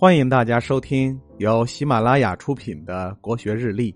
[0.00, 3.92] 欢迎大家收听由喜马拉雅出品的国学日历。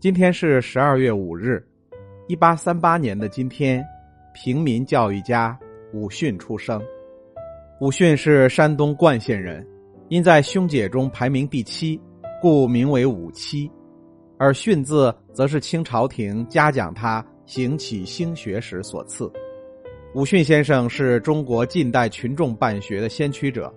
[0.00, 1.62] 今天是十二月五日，
[2.28, 3.84] 一八三八年的今天，
[4.32, 5.58] 平民教育家
[5.92, 6.82] 武训出生。
[7.82, 9.62] 武训是山东冠县人，
[10.08, 12.00] 因在兄姐中排名第七，
[12.40, 13.70] 故名为武七。
[14.38, 19.30] 而训字则是清朝廷嘉奖他行起兴学时所赐。
[20.14, 23.70] 武训先生是中国近代群众办学的先驱者。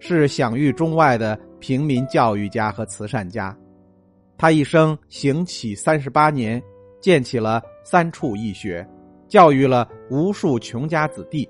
[0.00, 3.56] 是享誉中外的平民教育家和慈善家，
[4.36, 6.60] 他一生行乞三十八年，
[7.00, 8.84] 建起了三处义学，
[9.28, 11.48] 教育了无数穷家子弟，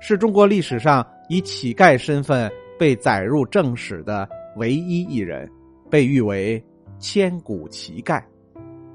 [0.00, 4.26] 是中国历史上以乞丐身份被载入正史的
[4.56, 5.50] 唯一一人，
[5.90, 6.64] 被誉为
[6.98, 8.22] 千古乞丐。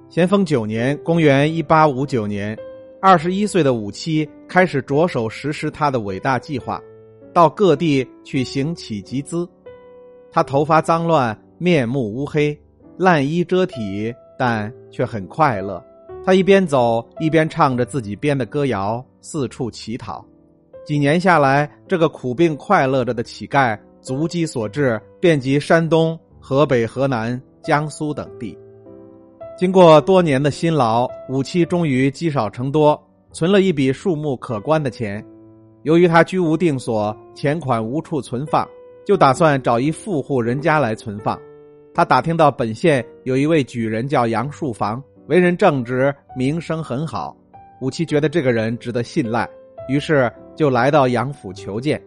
[0.08, 2.58] 咸丰九年（公元一八五九年），
[3.02, 6.82] 二十一岁的武七开始着手实施他的伟大计划。
[7.36, 9.46] 到各地去行乞集资，
[10.32, 12.58] 他头发脏乱，面目乌黑，
[12.98, 15.84] 烂衣遮体，但却很快乐。
[16.24, 20.26] 他一边走一边唱着自己编的歌谣，四处乞讨。
[20.86, 28.58] 几年下来，这个苦并快乐着的乞丐，足迹所至，遍及山东、河北、河南、江苏等地。
[29.58, 32.98] 经过多年的辛劳，武七终于积少成多，
[33.34, 35.22] 存了一笔数目可观的钱。
[35.86, 38.68] 由于他居无定所，钱款无处存放，
[39.06, 41.40] 就打算找一富户人家来存放。
[41.94, 47.38] 他打听到本县有一位举人叫杨树房，为人正直，名声很好。
[47.82, 49.48] 武七觉得这个人值得信赖，
[49.88, 52.02] 于是就来到杨府求见。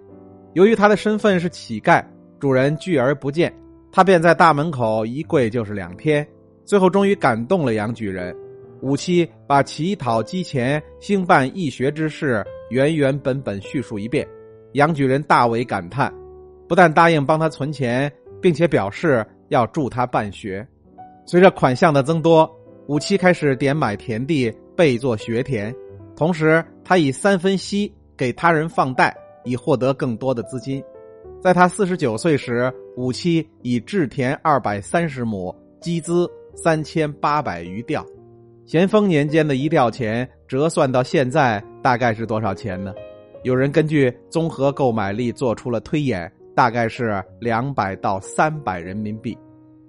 [0.55, 2.05] 由于他的身份是乞丐，
[2.41, 3.55] 主人拒而不见，
[3.93, 6.27] 他便在大门口一跪就是两天，
[6.65, 8.35] 最后终于感动了杨举人。
[8.83, 12.45] 武七把乞讨积钱、兴办义学之事。
[12.71, 14.27] 原原本本叙述一遍，
[14.73, 16.13] 杨举人大为感叹，
[16.69, 20.67] 不但答应帮他存钱，并且表示要助他办学。
[21.27, 22.51] 随着款项的增多，
[22.87, 25.75] 武七开始点买田地，备作学田，
[26.17, 30.83] 同时他以三分息给他人放贷，以获得更多的资金。
[31.41, 38.05] 在他四十九岁时，武七已置田二百三十亩，积资三千八百余吊。
[38.67, 42.95] 咸丰年间的一吊钱折算到现在大概是多少钱呢？
[43.45, 49.37] 有人根据综合购买力做出了推演，大概是两百到三百人民币。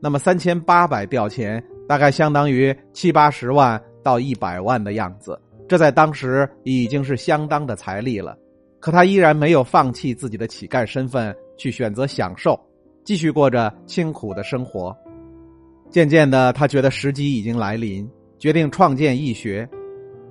[0.01, 8.37] 那么三千八百吊钱大概相当于七八十万到一百万的样子，这在当时已经是相当的财力了。
[8.79, 12.59] 可他依然没有放弃自己的乞丐身份，去选择享受，
[13.03, 14.95] 继续过着清苦的生活。
[15.89, 18.09] 渐渐的，他觉得时机已经来临。
[18.37, 19.67] 决定创建义学。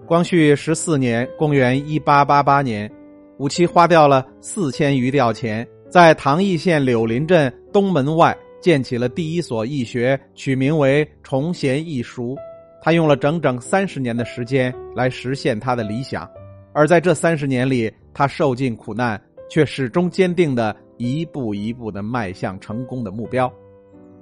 [0.08, 2.90] 光绪十四年（公元一八八八年），
[3.36, 12.34] 武七花掉了四千余吊钱，在唐邑县柳林镇东门外建起了第一所义学，取名为崇贤义塾。
[12.80, 16.26] 他用了整整三十年的时间来实现他的理想，
[16.72, 19.20] 而在这三十年里，他受尽苦难，
[19.50, 23.52] 却始终坚定的一步一步的迈向成功的目标。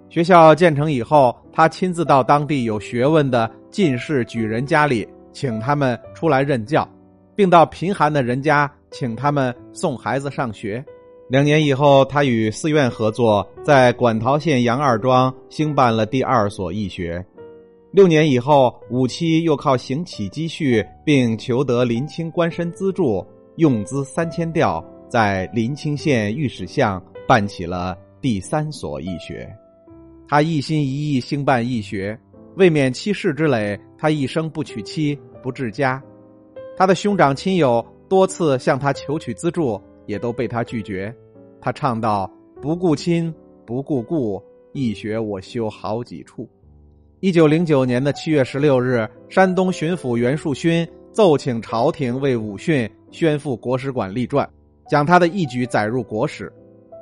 [0.08, 6.88] 学校建成以后，他亲自到当地有学问的进士举人家里，请他们出来任教，
[7.34, 10.82] 并到贫寒的人家请他们送孩子上学。
[11.28, 17.22] 两年以后，他与寺院合作，在馆陶县杨二庄兴办了第二所义学。
[17.92, 23.22] 六年以后，五七又靠行乞积蓄，并求得临清官绅资助，
[23.56, 29.46] 用资三千吊，在临清县御史巷办起了第三所义学。
[30.28, 32.19] 他一心一意兴办义学，
[32.56, 36.03] 为免妻室之累，他一生不娶妻不治家。
[36.77, 41.15] 他的兄长亲友多次向他求取资助，也都被他拒绝。
[41.61, 42.31] 他唱道
[42.62, 43.33] ：“不顾亲，
[43.67, 46.49] 不顾故，一学我修好几处。”
[47.21, 54.49] 一九零九年的七月十六日，山东巡抚袁树勋奏请朝廷为武训宣赴国史馆立传，
[54.88, 56.53] 将他的义举载入国史。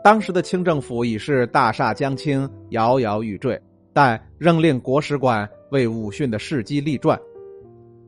[0.03, 3.61] 当时的清政府已是大厦将倾，摇摇欲坠，
[3.95, 7.19] 但仍令国史馆为武训的事迹立传。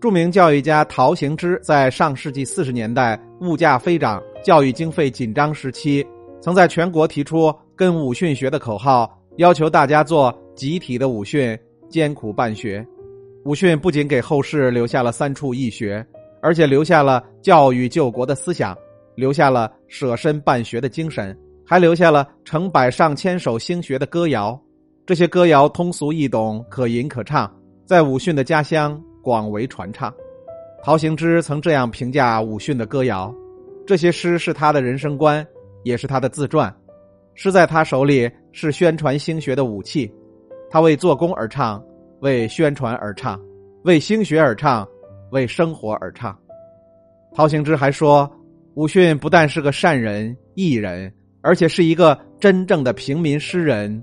[0.00, 6.06] 著名教育家陶行知在上世纪四十年代物价飞涨、教育经费紧张时期，
[6.42, 11.58] 曾在全国提出“跟武训学”的口号，要求大家做集体的武训，
[11.88, 12.86] 艰苦办学。
[13.44, 16.04] 武训不仅给后世留下了三处义学，
[16.42, 18.76] 而且留下了教育救国的思想，
[19.14, 21.36] 留下了舍身办学的精神。
[21.68, 24.56] 还留下了成百上千首兴学的歌谣，
[25.06, 27.48] 这些歌谣通俗易懂，可吟可唱，
[27.84, 30.12] 在武训的家乡广为传唱。
[30.82, 33.32] 陶行知曾这样评价武训的歌谣：
[33.86, 35.46] 这些诗是他的人生观，
[35.84, 36.74] 也是他的自传。
[37.34, 40.12] 诗在他手里是宣传兴学的武器，
[40.68, 41.80] 他为做工而唱，
[42.18, 43.40] 为宣传而唱，
[43.84, 44.84] 为兴学而唱，
[45.30, 46.36] 为生活而唱。
[47.32, 48.28] 陶行知还说，
[48.74, 54.02] 武训不但是个善人、艺人，而且是一个真正的平民诗人